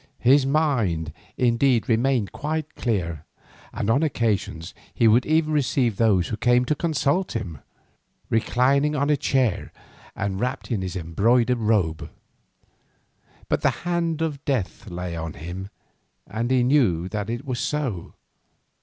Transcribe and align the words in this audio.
His 0.23 0.47
mind 0.47 1.13
indeed 1.37 1.87
remained 1.87 2.31
quite 2.31 2.73
clear, 2.73 3.23
and 3.71 3.87
on 3.87 4.01
occasions 4.01 4.73
he 4.95 5.07
would 5.07 5.27
even 5.27 5.53
receive 5.53 5.97
those 5.97 6.29
who 6.29 6.37
came 6.37 6.65
to 6.65 6.73
consult 6.73 7.35
him, 7.35 7.59
reclining 8.27 8.95
on 8.95 9.11
a 9.11 9.15
chair 9.17 9.71
and 10.15 10.39
wrapped 10.39 10.71
in 10.71 10.81
his 10.81 10.95
embroidered 10.95 11.59
robe. 11.59 12.09
But 13.47 13.61
the 13.61 13.69
hand 13.85 14.23
of 14.23 14.43
death 14.43 14.89
lay 14.89 15.15
on 15.15 15.33
him, 15.33 15.69
and 16.25 16.49
he 16.49 16.63
knew 16.63 17.07
that 17.09 17.29
it 17.29 17.45
was 17.45 17.59
so. 17.59 18.15